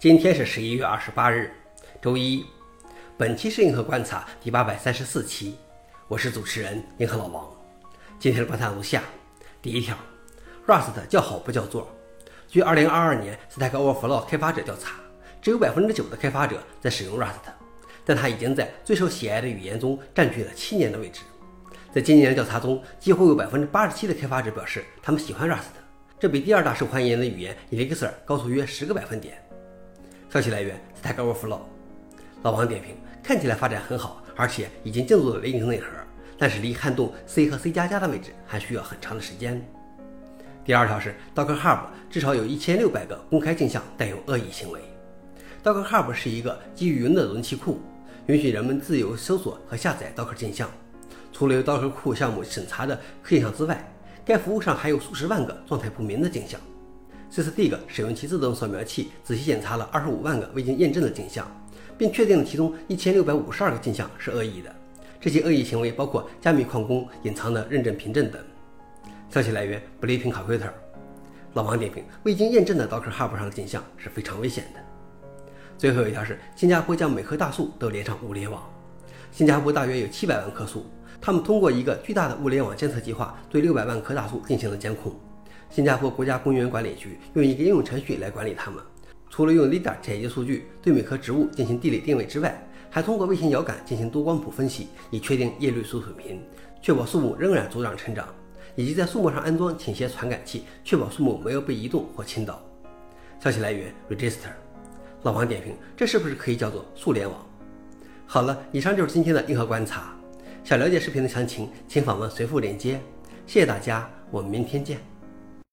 [0.00, 1.52] 今天是十一月二十八日，
[2.00, 2.42] 周一。
[3.18, 5.56] 本期是银河观察第八百三十四期，
[6.08, 7.46] 我是主持人银河老王。
[8.18, 9.02] 今天的观察如下：
[9.60, 9.94] 第一条
[10.66, 11.86] ，Rust 叫好不叫座。
[12.48, 14.92] 据二零二二年 Stack Overflow 开发者调查，
[15.42, 17.52] 只有百分之九的开发者在使用 Rust，
[18.02, 21.20] 但它已经在最受喜爱的语言中占据了七年的位置。
[21.92, 25.76] 在今年的调查中，几乎有百分之八十七的开发者表示他们喜欢 Rust，
[26.18, 29.36] 这比第二大受欢迎的语言 Elixir 高出约十个百分点。
[30.32, 31.58] 消息来源：Stack Overflow。
[32.44, 35.88] 老王点评：看起来发展很好，而且已经进入了引擎内核，
[36.38, 39.60] 但是离撼动 C 和 C 加加的位置还需要很长的时间。
[40.64, 44.80] 第二条是 Docker Hub 至少有一千六百个公开镜像带有恶意行为。
[45.64, 47.80] Docker Hub 是一个基于云的容器库，
[48.26, 50.70] 允许人们自由搜索和下载 Docker 镜像。
[51.32, 53.84] 除了由 Docker 库项目审查的镜像之外，
[54.24, 56.60] 该服务上还有数十万个状态不明的镜像。
[57.30, 61.46] 这次 Dig 使用其自动扫描器仔细检查了二十五万个未经验证的镜像，
[61.96, 64.74] 并确定了其中一千六百五十二个镜像是恶意的。
[65.20, 68.42] 这些恶意行为包括加密矿工隐藏的认证凭证等。
[69.28, 70.70] 消息来源：Bleeping Computer。
[71.54, 74.80] 老王点评：未经验证的 Docker Hub 上的镜像是非常危险的。
[75.78, 78.62] 最后一条是新加坡将每棵大树都连上物联网。
[79.30, 80.84] 新加坡大约有七百万棵树，
[81.20, 85.14] 他们通过一个巨大的物联网监测计划对六百万棵大树进行了监控。
[85.70, 88.82] 新加坡国家公园管理局用一个应用程序来管理它们，
[89.30, 96.42] 除了用 LiDAR 采集数据对每棵植物进行地理定位之外，还通过卫星遥感进行多光谱分析，以确定叶绿素水平，
[96.82, 98.26] 确保树木仍然茁壮成长，
[98.74, 102.60] 以及在树木上安装倾斜传感器，确保树木没有被移动或倾倒。
[103.38, 104.50] 消息来源：Register。
[105.22, 107.46] 老王点评：这是不是可以叫做树联网？
[108.26, 110.12] 好了，以上就是今天的硬核观察。
[110.64, 113.00] 想了解视频的详情，请访问随附链接。
[113.46, 115.09] 谢谢大家，我们明天见。